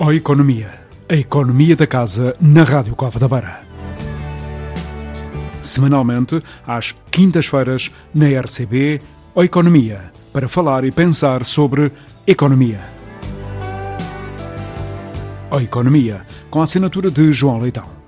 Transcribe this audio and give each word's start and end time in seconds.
Ó 0.00 0.12
Economia, 0.12 0.70
a 1.08 1.16
economia 1.16 1.74
da 1.74 1.84
casa 1.84 2.36
na 2.40 2.62
Rádio 2.62 2.94
Cova 2.94 3.18
da 3.18 3.26
Beira. 3.26 3.62
Semanalmente, 5.60 6.40
às 6.64 6.92
quintas-feiras, 7.10 7.90
na 8.14 8.28
RCB, 8.28 9.00
Ó 9.34 9.42
Economia, 9.42 10.12
para 10.32 10.48
falar 10.48 10.84
e 10.84 10.92
pensar 10.92 11.44
sobre 11.44 11.90
economia. 12.28 12.80
Ó 15.50 15.58
Economia, 15.58 16.24
com 16.48 16.60
a 16.60 16.64
assinatura 16.64 17.10
de 17.10 17.32
João 17.32 17.58
Leitão. 17.58 17.98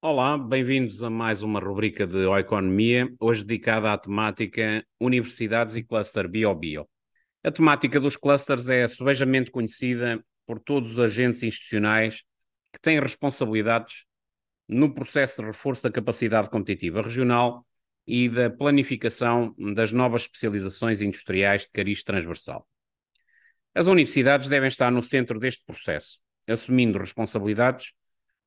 Olá, 0.00 0.38
bem-vindos 0.38 1.02
a 1.02 1.10
mais 1.10 1.42
uma 1.42 1.60
rubrica 1.60 2.06
de 2.06 2.24
Ó 2.24 2.38
Economia, 2.38 3.12
hoje 3.20 3.44
dedicada 3.44 3.92
à 3.92 3.98
temática 3.98 4.82
Universidades 4.98 5.76
e 5.76 5.82
Cluster 5.82 6.26
Bio-Bio. 6.26 6.86
A 7.46 7.50
temática 7.52 8.00
dos 8.00 8.16
clusters 8.16 8.70
é 8.70 8.88
subejamente 8.88 9.50
conhecida 9.50 10.24
por 10.46 10.58
todos 10.58 10.92
os 10.92 10.98
agentes 10.98 11.42
institucionais 11.42 12.22
que 12.72 12.80
têm 12.80 12.98
responsabilidades 12.98 14.06
no 14.66 14.94
processo 14.94 15.42
de 15.42 15.48
reforço 15.48 15.82
da 15.82 15.90
capacidade 15.90 16.48
competitiva 16.48 17.02
regional 17.02 17.66
e 18.06 18.30
da 18.30 18.48
planificação 18.48 19.54
das 19.74 19.92
novas 19.92 20.22
especializações 20.22 21.02
industriais 21.02 21.64
de 21.64 21.70
cariz 21.70 22.02
transversal. 22.02 22.66
As 23.74 23.88
universidades 23.88 24.48
devem 24.48 24.68
estar 24.68 24.90
no 24.90 25.02
centro 25.02 25.38
deste 25.38 25.62
processo, 25.66 26.20
assumindo 26.48 26.98
responsabilidades 26.98 27.92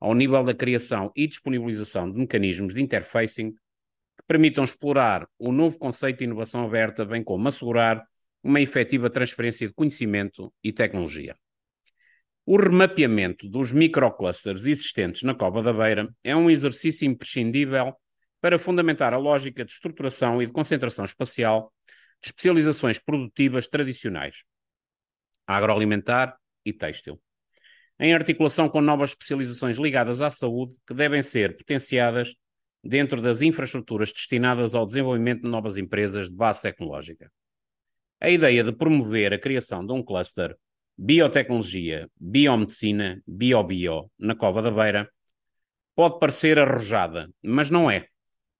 ao 0.00 0.12
nível 0.12 0.42
da 0.42 0.54
criação 0.54 1.12
e 1.14 1.28
disponibilização 1.28 2.10
de 2.10 2.18
mecanismos 2.18 2.74
de 2.74 2.82
interfacing 2.82 3.52
que 3.52 4.24
permitam 4.26 4.64
explorar 4.64 5.28
o 5.38 5.52
novo 5.52 5.78
conceito 5.78 6.18
de 6.18 6.24
inovação 6.24 6.66
aberta, 6.66 7.04
bem 7.04 7.22
como 7.22 7.46
assegurar 7.46 8.04
uma 8.42 8.60
efetiva 8.60 9.10
transferência 9.10 9.66
de 9.66 9.74
conhecimento 9.74 10.52
e 10.62 10.72
tecnologia. 10.72 11.36
O 12.46 12.56
remapeamento 12.56 13.46
dos 13.48 13.72
microclusters 13.72 14.64
existentes 14.64 15.22
na 15.22 15.34
Cova 15.34 15.62
da 15.62 15.72
Beira 15.72 16.08
é 16.24 16.34
um 16.34 16.48
exercício 16.48 17.06
imprescindível 17.06 17.94
para 18.40 18.58
fundamentar 18.58 19.12
a 19.12 19.18
lógica 19.18 19.64
de 19.64 19.72
estruturação 19.72 20.40
e 20.40 20.46
de 20.46 20.52
concentração 20.52 21.04
espacial 21.04 21.72
de 22.22 22.28
especializações 22.28 22.98
produtivas 22.98 23.68
tradicionais, 23.68 24.44
agroalimentar 25.46 26.36
e 26.64 26.72
têxtil, 26.72 27.20
em 28.00 28.14
articulação 28.14 28.68
com 28.68 28.80
novas 28.80 29.10
especializações 29.10 29.76
ligadas 29.76 30.22
à 30.22 30.30
saúde 30.30 30.76
que 30.86 30.94
devem 30.94 31.22
ser 31.22 31.56
potenciadas 31.56 32.34
dentro 32.82 33.20
das 33.20 33.42
infraestruturas 33.42 34.12
destinadas 34.12 34.74
ao 34.74 34.86
desenvolvimento 34.86 35.42
de 35.42 35.50
novas 35.50 35.76
empresas 35.76 36.28
de 36.30 36.34
base 36.34 36.62
tecnológica. 36.62 37.30
A 38.20 38.28
ideia 38.28 38.64
de 38.64 38.72
promover 38.72 39.32
a 39.32 39.38
criação 39.38 39.86
de 39.86 39.92
um 39.92 40.02
cluster 40.02 40.56
biotecnologia, 40.96 42.10
biomedicina, 42.20 43.22
biobio 43.24 44.10
na 44.18 44.34
Cova 44.34 44.60
da 44.60 44.70
Beira 44.70 45.08
pode 45.94 46.18
parecer 46.18 46.58
arrojada, 46.58 47.30
mas 47.40 47.70
não 47.70 47.88
é, 47.88 48.08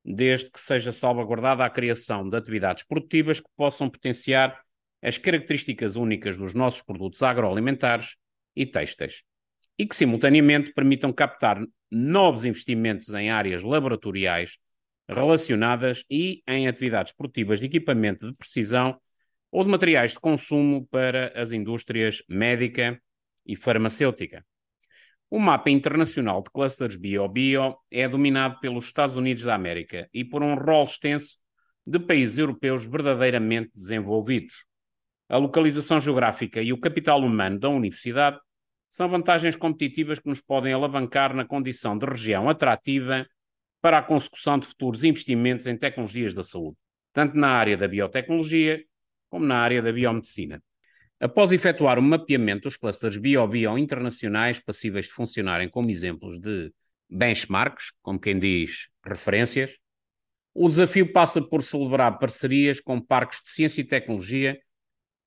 desde 0.04 0.50
que 0.50 0.60
seja 0.60 0.92
salvaguardada 0.92 1.64
a 1.64 1.70
criação 1.70 2.28
de 2.28 2.36
atividades 2.36 2.84
produtivas 2.84 3.40
que 3.40 3.48
possam 3.56 3.90
potenciar 3.90 4.60
as 5.02 5.18
características 5.18 5.96
únicas 5.96 6.38
dos 6.38 6.54
nossos 6.54 6.82
produtos 6.82 7.22
agroalimentares 7.24 8.16
e 8.54 8.64
têxteis 8.64 9.22
e 9.76 9.86
que, 9.86 9.94
simultaneamente, 9.94 10.72
permitam 10.72 11.12
captar 11.12 11.60
novos 11.90 12.44
investimentos 12.44 13.12
em 13.14 13.30
áreas 13.30 13.62
laboratoriais 13.62 14.58
relacionadas 15.08 16.04
e 16.08 16.42
em 16.46 16.68
atividades 16.68 17.12
produtivas 17.12 17.58
de 17.58 17.66
equipamento 17.66 18.30
de 18.30 18.36
precisão 18.36 19.00
ou 19.50 19.64
de 19.64 19.70
materiais 19.70 20.12
de 20.12 20.20
consumo 20.20 20.86
para 20.86 21.32
as 21.34 21.52
indústrias 21.52 22.22
médica 22.28 23.00
e 23.46 23.56
farmacêutica. 23.56 24.44
O 25.30 25.38
mapa 25.38 25.70
internacional 25.70 26.42
de 26.42 26.50
clusters 26.50 26.96
bio-bio 26.96 27.76
é 27.90 28.08
dominado 28.08 28.58
pelos 28.60 28.86
Estados 28.86 29.16
Unidos 29.16 29.42
da 29.42 29.54
América 29.54 30.08
e 30.12 30.24
por 30.24 30.42
um 30.42 30.54
rol 30.54 30.84
extenso 30.84 31.36
de 31.86 31.98
países 31.98 32.38
europeus 32.38 32.84
verdadeiramente 32.84 33.70
desenvolvidos. 33.74 34.64
A 35.28 35.36
localização 35.36 36.00
geográfica 36.00 36.62
e 36.62 36.72
o 36.72 36.80
capital 36.80 37.20
humano 37.20 37.58
da 37.58 37.68
universidade 37.68 38.38
são 38.88 39.08
vantagens 39.08 39.54
competitivas 39.54 40.18
que 40.18 40.28
nos 40.28 40.40
podem 40.40 40.72
alavancar 40.72 41.34
na 41.34 41.44
condição 41.44 41.96
de 41.96 42.06
região 42.06 42.48
atrativa 42.48 43.26
para 43.80 43.98
a 43.98 44.02
consecução 44.02 44.58
de 44.58 44.66
futuros 44.66 45.04
investimentos 45.04 45.66
em 45.66 45.76
tecnologias 45.76 46.34
da 46.34 46.42
saúde, 46.42 46.76
tanto 47.12 47.36
na 47.36 47.50
área 47.50 47.76
da 47.76 47.86
biotecnologia 47.86 48.82
como 49.28 49.44
na 49.44 49.58
área 49.58 49.82
da 49.82 49.92
biomedicina. 49.92 50.62
Após 51.20 51.50
efetuar 51.50 51.98
o 51.98 52.02
mapeamento 52.02 52.62
dos 52.62 52.76
clusters 52.76 53.16
bio-bio 53.16 53.76
internacionais 53.76 54.60
passíveis 54.60 55.06
de 55.06 55.12
funcionarem 55.12 55.68
como 55.68 55.90
exemplos 55.90 56.38
de 56.40 56.72
benchmarks, 57.08 57.92
como 58.02 58.20
quem 58.20 58.38
diz, 58.38 58.88
referências, 59.04 59.76
o 60.54 60.68
desafio 60.68 61.12
passa 61.12 61.42
por 61.42 61.62
celebrar 61.62 62.18
parcerias 62.18 62.80
com 62.80 63.00
parques 63.00 63.40
de 63.42 63.48
ciência 63.48 63.80
e 63.80 63.84
tecnologia, 63.84 64.60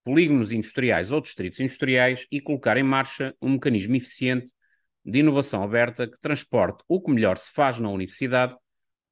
polígonos 0.03 0.51
industriais 0.51 1.12
ou 1.12 1.22
distritos 1.22 1.59
industriais 1.59 2.25
e 2.31 2.41
colocar 2.41 2.78
em 2.78 2.83
marcha 2.83 3.35
um 3.41 3.51
mecanismo 3.51 3.95
eficiente 3.95 4.51
de 5.03 5.19
inovação 5.19 5.63
aberta 5.63 6.07
que 6.07 6.19
transporte 6.19 6.83
o 6.88 7.01
que 7.01 7.12
melhor 7.12 7.38
se 7.38 7.51
faz 7.51 7.79
na 7.79 7.89
universidade 7.89 8.56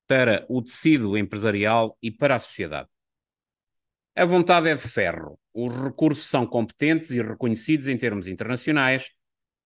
para 0.08 0.46
o 0.50 0.62
tecido 0.62 1.18
empresarial 1.18 1.98
e 2.02 2.12
para 2.12 2.36
a 2.36 2.40
sociedade. 2.40 2.90
A 4.20 4.26
vontade 4.26 4.68
é 4.68 4.76
de 4.76 4.82
ferro, 4.82 5.40
os 5.54 5.74
recursos 5.74 6.26
são 6.26 6.46
competentes 6.46 7.12
e 7.12 7.22
reconhecidos 7.22 7.88
em 7.88 7.96
termos 7.96 8.28
internacionais, 8.28 9.10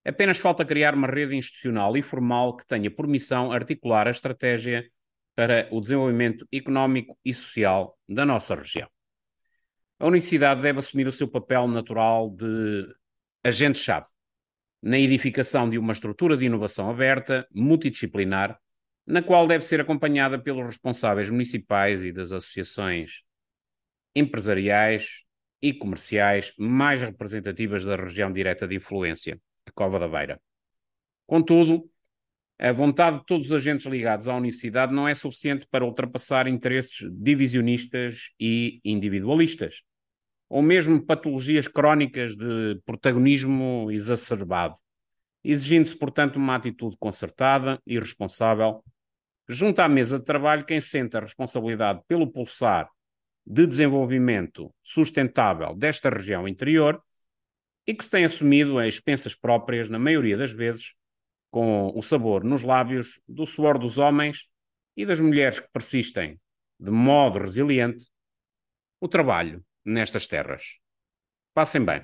apenas 0.06 0.38
falta 0.38 0.64
criar 0.64 0.94
uma 0.94 1.08
rede 1.08 1.36
institucional 1.36 1.98
e 1.98 2.04
formal 2.04 2.56
que 2.56 2.68
tenha 2.68 2.92
por 2.92 3.08
missão 3.08 3.52
articular 3.52 4.08
a 4.08 4.12
estratégia 4.12 4.88
para 5.36 5.68
o 5.72 5.82
desenvolvimento 5.82 6.48
económico 6.54 7.18
e 7.26 7.34
social 7.34 7.98
da 8.08 8.28
nossa 8.28 8.54
região. 8.54 8.88
A 9.98 10.06
universidade 10.06 10.62
deve 10.62 10.78
assumir 10.78 11.08
o 11.08 11.12
seu 11.12 11.28
papel 11.28 11.68
natural 11.68 12.30
de 12.30 12.88
agente-chave 13.44 14.06
na 14.84 15.00
edificação 15.00 15.68
de 15.68 15.80
uma 15.80 15.94
estrutura 15.94 16.38
de 16.38 16.46
inovação 16.46 16.92
aberta, 16.92 17.48
multidisciplinar, 17.52 18.60
na 19.04 19.24
qual 19.24 19.48
deve 19.48 19.66
ser 19.66 19.82
acompanhada 19.82 20.38
pelos 20.38 20.68
responsáveis 20.68 21.28
municipais 21.32 22.06
e 22.06 22.12
das 22.12 22.32
associações 22.32 23.24
empresariais 24.16 25.24
e 25.62 25.74
comerciais 25.74 26.54
mais 26.58 27.02
representativas 27.02 27.86
da 27.86 27.96
região 27.96 28.32
direta 28.32 28.68
de 28.68 28.76
influência, 28.76 29.40
a 29.66 29.72
Cova 29.72 29.98
da 29.98 30.08
Beira. 30.08 30.42
Contudo, 31.26 31.90
a 32.60 32.72
vontade 32.72 33.20
de 33.20 33.26
todos 33.26 33.48
os 33.48 33.54
agentes 33.54 33.86
ligados 33.86 34.28
à 34.28 34.36
universidade 34.36 34.94
não 34.94 35.08
é 35.08 35.16
suficiente 35.16 35.68
para 35.70 35.86
ultrapassar 35.86 36.48
interesses 36.48 37.10
divisionistas 37.12 38.30
e 38.40 38.80
individualistas, 38.84 39.82
ou 40.50 40.62
mesmo 40.62 41.04
patologias 41.04 41.68
crónicas 41.68 42.36
de 42.36 42.80
protagonismo 42.86 43.90
exacerbado, 43.90 44.76
exigindo-se, 45.44 45.98
portanto, 45.98 46.36
uma 46.36 46.56
atitude 46.56 46.96
concertada 47.00 47.82
e 47.88 47.98
responsável, 47.98 48.84
junto 49.48 49.80
à 49.80 49.90
mesa 49.90 50.20
de 50.20 50.26
trabalho 50.26 50.66
quem 50.66 50.80
sente 50.80 51.18
a 51.18 51.22
responsabilidade 51.22 52.02
pelo 52.08 52.32
pulsar 52.32 52.90
de 53.46 53.68
desenvolvimento 53.68 54.74
sustentável 54.82 55.76
desta 55.76 56.10
região 56.10 56.48
interior 56.48 57.02
e 57.86 57.94
que 57.94 58.04
se 58.04 58.10
tem 58.10 58.24
assumido 58.24 58.78
a 58.78 58.88
expensas 58.88 59.36
próprias, 59.36 59.90
na 59.90 60.00
maioria 60.00 60.38
das 60.38 60.54
vezes, 60.54 60.94
com 61.52 61.92
o 61.94 62.02
sabor 62.02 62.44
nos 62.44 62.64
lábios 62.64 63.20
do 63.28 63.46
suor 63.46 63.78
dos 63.78 63.98
homens 63.98 64.48
e 64.96 65.06
das 65.06 65.20
mulheres 65.20 65.60
que 65.60 65.68
persistem, 65.72 66.40
de 66.80 66.92
modo 66.92 67.40
resiliente, 67.40 68.06
o 69.02 69.08
trabalho 69.08 69.64
nestas 69.86 70.28
terras. 70.28 70.80
Passem 71.54 71.84
bem. 71.84 72.04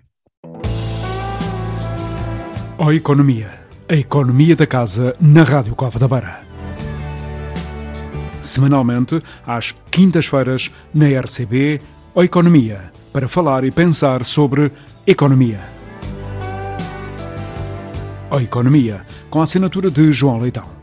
Ó 2.78 2.92
Economia, 2.92 3.50
a 3.88 3.96
economia 3.96 4.56
da 4.56 4.68
casa 4.68 5.16
na 5.19 5.44
Rádio 5.44 5.75
Cova 5.75 5.98
da 5.98 6.08
Beira 6.08 6.49
semanalmente, 8.50 9.22
às 9.46 9.74
quintas-feiras, 9.92 10.72
na 10.94 11.07
RCB, 11.07 11.81
ou 12.13 12.24
Economia, 12.24 12.92
para 13.13 13.28
falar 13.28 13.63
e 13.63 13.72
pensar 13.72 14.24
sobre 14.24 14.72
economia. 15.06 15.62
Ou 18.30 18.42
Economia, 18.42 19.06
com 19.30 19.40
a 19.40 19.44
assinatura 19.44 19.90
de 19.90 20.12
João 20.12 20.40
Leitão. 20.40 20.79